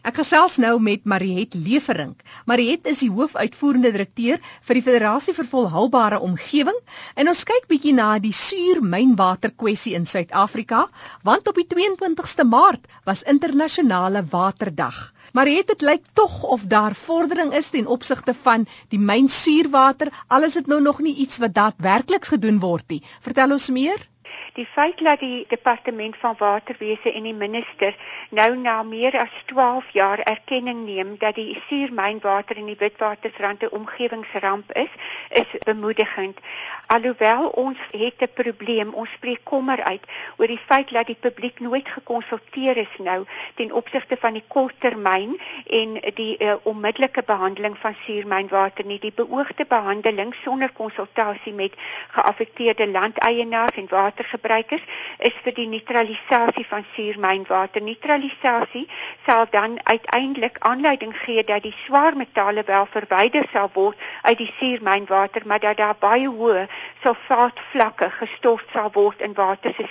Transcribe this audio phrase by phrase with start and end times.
[0.00, 2.22] Ek gesels nou met Mariet Leverink.
[2.48, 4.38] Mariet is die hoofuitvoerende direkteur
[4.68, 6.78] vir die Federasie vir Volhoubare Omgewing
[7.20, 10.86] en ons kyk bietjie na die suurmynwater kwessie in Suid-Afrika,
[11.28, 15.02] want op die 22ste Maart was internasionale waterdag.
[15.36, 20.56] Mariet, dit lyk tog of daar vordering is ten opsigte van die mynsuurwater, al is
[20.56, 23.02] dit nou nog nie iets wat daadwerklik gedoen word nie.
[23.20, 24.08] Vertel ons meer.
[24.52, 27.96] Die feit dat die departement van waterwese en die minister
[28.30, 33.70] nou na meer as 12 jaar erkenning neem dat die suurmynwater in die Witwatersrand 'n
[33.70, 34.92] omgewingsramp is,
[35.28, 36.38] is bemoedigend.
[36.86, 40.04] Alhoewel ons het 'n probleem, ons spreek kommer uit
[40.36, 43.24] oor die feit dat die publiek nooit gekonsulteer is nou
[43.54, 48.98] ten opsigte van die korttermyn en die uh, onmiddellike behandeling van suurmynwater nie.
[48.98, 51.72] Die beoogde behandeling sonder konsultasie met
[52.08, 54.82] geaffekteerde landeienaars en water watergebruikers
[55.18, 57.82] is vir die neutralisasie van suurmynwater.
[57.82, 58.88] Neutralisasie
[59.26, 64.52] sal dan uiteindelik aanleiding gee dat die swaar metale wel verwyder sal word uit die
[64.58, 66.66] suurmynwater, maar dat daar baie hoë
[67.02, 69.88] sulfaatvlakke gestort sal word in waterstelsels.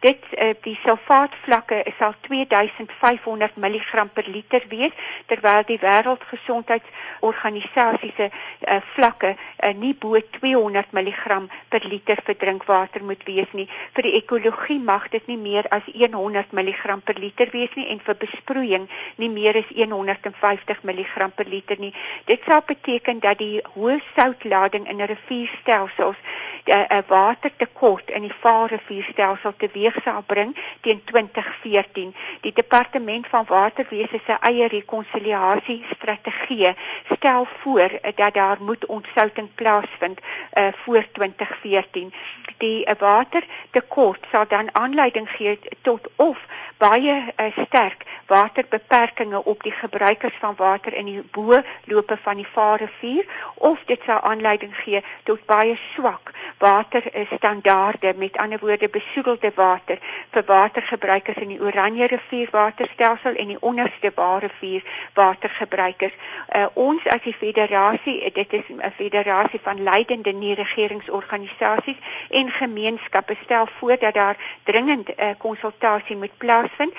[0.00, 4.92] Dit uh, die sulfaatvlakke sal 2500 mg per liter wees,
[5.26, 8.34] terwyl die wêreldgesondheidsorganisasie se uh,
[8.94, 13.66] vlakke uh, nie bo 200 mg per liter vir drinkwater moet wees wees nie.
[13.94, 18.00] Vir die ekologie mag dit nie meer as 100 mg per liter wees nie en
[18.06, 18.88] vir besproeiing
[19.22, 21.92] nie meer as 150 mg per liter nie.
[22.30, 26.16] Dit sal beteken dat die hoë soutlading in rivierstelsels
[26.66, 32.14] 'n watertekort in die Vaalrivierstelsel teweeg sal bring teen 2014.
[32.40, 36.74] Die departement van waterwese se eie rekonsiliasie strategie
[37.12, 42.12] stel voor dat daar moet ontsouting plaasvind uh, voor 2014.
[42.56, 42.92] Die uh,
[43.24, 46.38] watertekort sal dan aanleiding gee tot of
[46.78, 53.24] baie uh, sterk waterbeperkings op die gebruikers van water in die bo-lope van die Vaalrivier
[53.54, 59.98] of dit sal aanleiding gee tot baie swak waterstandaarde met ander woorde besoedelde water
[60.30, 64.82] vir watergebruikers in die Oranje rivier waterstelsel en die onderste Vaalrivier
[65.14, 66.12] watergebruikers.
[66.56, 71.96] Uh, ons as die federasie, dit is 'n federasie van leidende nie-regeringsorganisasies
[72.30, 76.94] en gemeenskappe bestel voor dat daar dringend 'n uh, eh, konsultasie moet plaasvind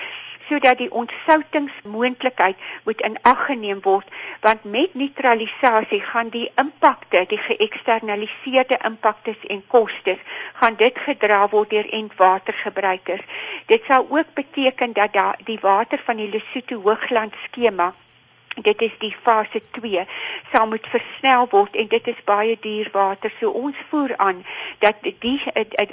[0.48, 4.08] sodat die ontsoutingsmoontlikheid moet in ag geneem word
[4.40, 10.18] want met neutralisasie gaan die impakte die geëksternaliseerde impakte en kostes
[10.54, 13.24] gaan dit gedra word deur entwatergebruikers
[13.66, 17.94] dit sal ook beteken dat die water van die Lesotho hoogland skema
[18.62, 20.04] dit is die fase 2
[20.52, 24.44] sal moet versnel word en dit is baie duur water so ons voer aan
[24.78, 25.40] dat die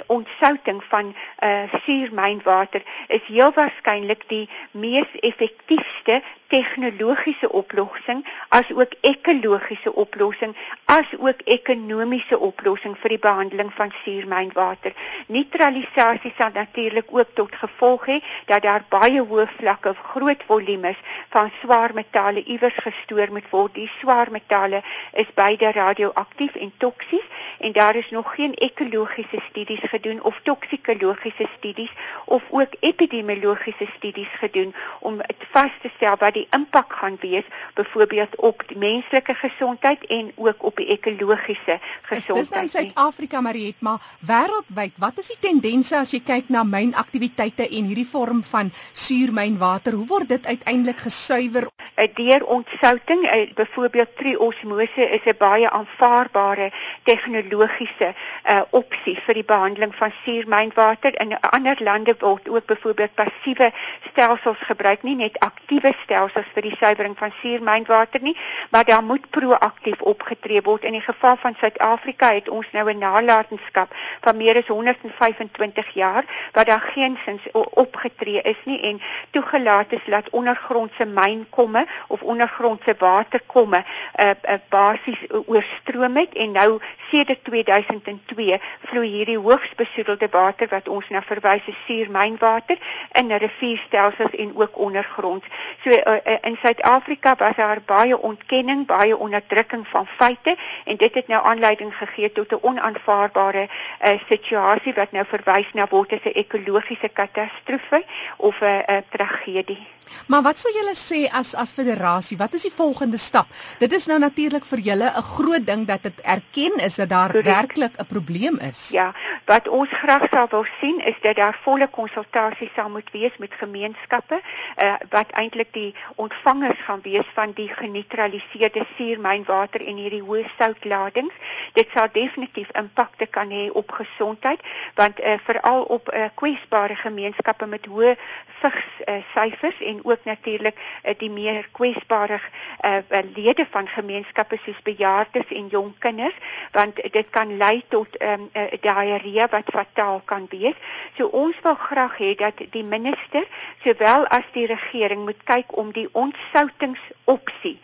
[0.06, 6.22] ontsouting van uh suurmynwater is heel waarskynlik die mees effektiefste
[6.54, 14.92] tegnologiese oplossing as ook ekologiese oplossing as ook ekonomiese oplossing vir die behandeling van suurmynwater.
[15.26, 18.18] Neutralisasie sal natuurlik ook tot gevolg hê
[18.50, 21.00] dat daar baie hoë vlakke groot volumes
[21.34, 23.74] van swaar metale iewers gestoor moet word.
[23.74, 24.82] Die swaar metale
[25.12, 27.26] is beide radioaktief en toksies
[27.58, 31.92] en daar is nog geen ekologiese studies gedoen of toksikologiese studies
[32.24, 35.20] of ook epidemiologiese studies gedoen om
[35.52, 40.62] vas te stel wat die impak gaan wees byvoorbeeld op die menslike gesondheid en ook
[40.64, 42.50] op die ekologiese gesondheid.
[42.50, 47.68] Dis in Suid-Afrika Mariet, maar wêreldwyd, wat is die tendense as jy kyk na mynaktiwiteite
[47.68, 49.96] en hierdie vorm van suurmynwater?
[49.98, 51.68] Hoe word dit uiteindelik gesuiwer?
[51.94, 56.72] Eh, deur ontsouting, eh, byvoorbeeld triosmose is 'n baie aanvaarbare
[57.02, 58.14] tegnologiese
[58.48, 61.20] uh, opsie vir die behandeling van suurmynwater.
[61.20, 63.72] In ander lande word ook byvoorbeeld passiewe
[64.10, 68.36] stelsels gebruik, nie net aktiewe stelsels vir die suiwering van suurmynwater nie,
[68.70, 70.84] maar daar moet proaktief opgetree word.
[70.84, 76.24] In die geval van Suid-Afrika het ons nou 'n nalatenskap van meer as 125 jaar
[76.52, 79.00] wat daar geensins opgetree is nie en
[79.30, 86.68] toegelaat is dat ondergrondse mynkomme of ondergrondse waterkomme uh, uh, basies oorstroom het en nou
[87.10, 88.58] sedert 2002
[88.90, 92.80] vloei hierdie hoogs besoedelde water wat ons na verwys as suurmynwater
[93.20, 95.46] in rivierstelsels en ook ondergronds.
[95.84, 101.28] So uh, in Suid-Afrika was daar baie ontkenning, baie onderdrukking van feite en dit het
[101.28, 106.38] nou aanleiding gegee tot 'n onaanvaarbare uh, situasie wat nou verwys na word as 'n
[106.44, 108.04] ekologiese katastrofe
[108.36, 109.82] of 'n uh, tragedie.
[110.26, 113.46] Maar wat sou julle sê as as federasie, wat is die volgende stap?
[113.78, 117.32] Dit is nou natuurlik vir julle 'n groot ding dat dit erken is dat daar
[117.42, 118.88] werklik 'n probleem is.
[118.88, 119.12] Ja,
[119.44, 123.54] wat ons graag sou wil sien is dat daar volle konsultasie sal moet wees met
[123.54, 124.40] gemeenskappe,
[124.76, 131.34] uh, wat eintlik die ontvangers gaan wees van die geneutraliseerde suurmynwater en hierdie hoë soutladings.
[131.72, 134.60] Dit sal definitief impakte kan hê op gesondheid,
[134.94, 138.16] want uh, veral op uh, kwesbare gemeenskappe met hoë
[138.60, 142.40] vigs uh, syfers en ook natuurlik uh, die meer kwesbare
[142.84, 142.98] uh,
[143.34, 146.34] lede van gemeenskappe soos bejaardes en jong kinders
[146.72, 150.74] want dit kan lei tot um, uh, diarree wat fataal kan wees.
[151.16, 153.46] So ons wil graag hê dat die minister
[153.84, 157.78] sowel as die regering moet kyk om die ontsoutingsopsie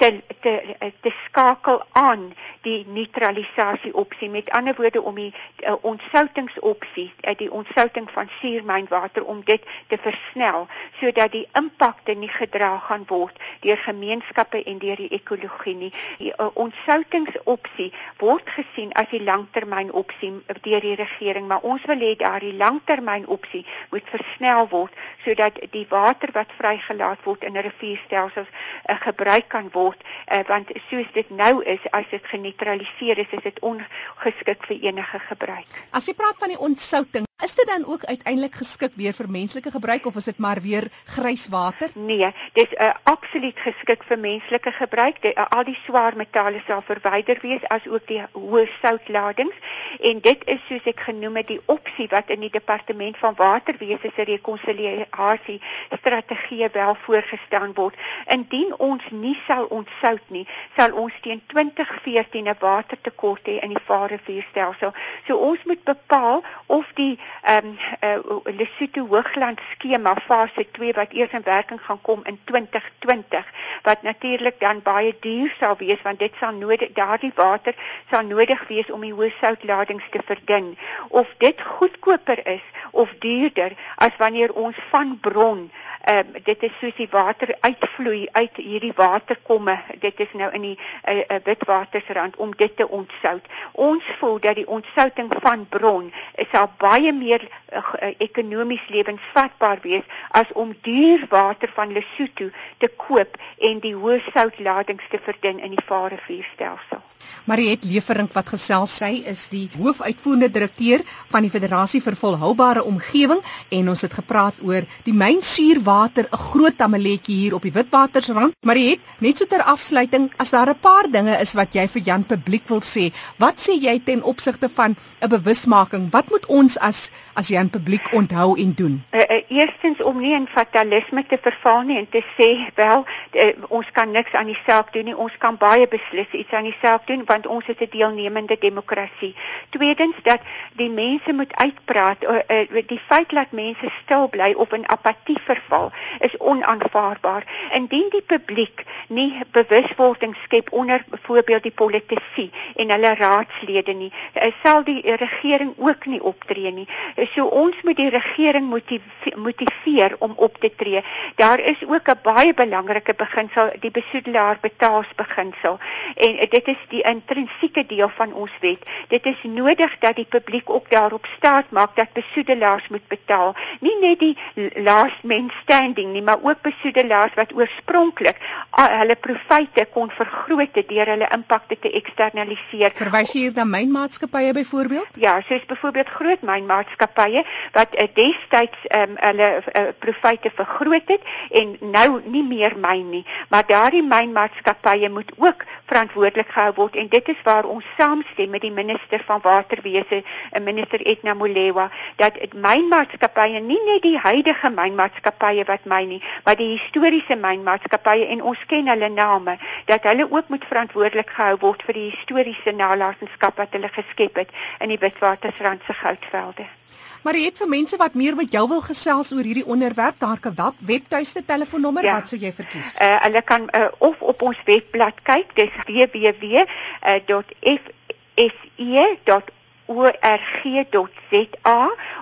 [0.00, 0.52] te te
[1.00, 5.34] te skakel aan die neutralisasie opsie met ander woorde om die
[5.66, 10.66] uh, ontsoutingsopsie uh, die ontsouting van suurmynwater om dit te versnel
[11.00, 15.92] sodat die impakte nie gedra gaan word deur gemeenskappe en deur die ekologie nie.
[16.18, 20.32] Die uh, ontsoutingsopsie word gesien as die langtermynopsie
[20.64, 24.94] deur die regering, maar ons wil hê daardie langtermynopsie moet versnel word
[25.24, 31.08] sodat die water wat vrygelaat word in rivierstelsels uh, gebruik kan word uh, want soos
[31.14, 35.66] dit nou is as dit geneutraliseer is is dit ongeskik vir enige gebruik.
[35.92, 39.70] As jy praat van die ontsouting Is dit dan ook uiteindelik geskik weer vir menslike
[39.70, 41.90] gebruik of is dit maar weer grys water?
[41.94, 45.22] Nee, dit is uh, absoluut geskik vir menslike gebruik.
[45.22, 49.56] Die, uh, al die swaar metale sal verwyder wees as ook die hoë soutladings
[50.00, 54.12] en dit is soos ek genoem het die opsie wat in die departement van waterwese
[54.16, 55.56] se rekonsiliasie
[55.96, 57.96] strategie wel voorgestel word.
[58.28, 60.44] Indien ons nie sal ontsout nie,
[60.76, 64.92] sal ons teen 2014 'n watertekort hê in die Vaalrivierstelsel.
[65.26, 71.12] So ons moet bepaal of die ehm um, uh, Lesotho Hoogland skema fase 2 wat
[71.12, 73.44] eers in werking gaan kom in 2020
[73.82, 77.74] wat natuurlik dan baie duur sal wees want dit sal nodig daardie water
[78.10, 80.76] sal nodig wees om die hoë soutladings te verdun.
[81.08, 85.70] Of dit goedkoper is of duurder as wanneer ons van bron
[86.08, 89.76] um, dit is soos die water uitvloei uit hierdie waterkomme.
[90.00, 93.46] Dit is nou in die uh, uh, witwatersrand om dit te ontsout.
[93.72, 96.12] Ons voel dat die ontsouting van bron
[96.52, 103.38] sal baie meer uh, ekonomies lewensvatbaar wees as om duur water van Lesotho te koop
[103.58, 107.09] en die hoë soutladings te verdun in die Vaalrivierstelsel
[107.44, 113.40] Mariet Leverink wat gesels sy is die hoofuitvoerende direkteur van die Federasie vir Volhoubare Omgewing
[113.70, 118.54] en ons het gepraat oor die mynsuurwater 'n groot tamaletjie hier op die Witwatersrand.
[118.62, 122.24] Mariet, net so ter afsluiting, as daar 'n paar dinge is wat jy vir Jan
[122.24, 126.10] publiek wil sê, wat sê jy ten opsigte van 'n bewusmaking?
[126.12, 129.02] Wat moet ons as as Jan publiek onthou en doen?
[129.12, 133.52] Uh, uh, eerstens om nie in fatalisme te verval nie en te sê wel uh,
[133.68, 135.16] ons kan niks aan die saak doen nie.
[135.16, 139.34] Ons kan baie beslis iets aan die saak doen want ons is 'n deelnemende demokrasie.
[139.70, 140.40] Tweedens dat
[140.72, 142.22] die mense moet uitpraat.
[142.22, 147.44] Uh, uh, die feit dat mense stil bly of in apatie verval is onaanvaarbaar.
[147.72, 154.52] Indien die publiek nie bewuswording skep onder byvoorbeeld die politici en hulle raadslede nie, uh,
[154.62, 156.88] sal die regering ook nie optree nie.
[157.34, 161.02] So ons moet die regering motiveer, motiveer om op te tree.
[161.36, 165.78] Daar is ook 'n baie belangrike beginsel, die besoedelaar betaals beginsel.
[166.16, 168.84] En dit is die intrinsieke deel van ons wet.
[169.08, 173.54] Dit is nodig dat die publiek ook daarop staat maak dat besoedelaars moet betaal.
[173.80, 174.36] Nie net die
[174.82, 178.36] last man standing nie, maar ook besoedelaars wat oorspronklik
[178.70, 182.94] hulle profite kon vergroot deur hulle impakte te eksternaliseer.
[182.98, 185.18] Verwys jy hier na mynmaatskappye byvoorbeeld?
[185.20, 187.44] Ja, soos byvoorbeeld groot mynmaatskappye
[187.76, 191.26] wat uh, destyds um, hulle uh, profite vergroot het
[191.62, 197.08] en nou nie meer myn nie, maar daardie mynmaatskappye moet ook verantwoordelik gehou word en
[197.08, 202.38] dit is waar ons saamstem met die minister van waterwese, eh, minister Etna Molewa, dat
[202.54, 208.66] mynmaatskappye nie net die huidige mynmaatskappye wat myn nie, maar die historiese mynmaatskappye en ons
[208.66, 213.72] ken hulle name, dat hulle ook moet verantwoordelik gehou word vir die historiese nalatenskap wat
[213.72, 216.79] hulle geskep het in die Witwatersrand se goudvelde.
[217.22, 220.40] Maar jy het vir mense wat meer met jou wil gesels oor hierdie onderwerp, daar
[220.40, 222.14] kan wel webtuiste telefoonnommer ja.
[222.16, 222.96] wat sou jy verkies?
[222.96, 226.60] Uh, hulle kan uh, of op ons webblad kyk, dis www.se.org.za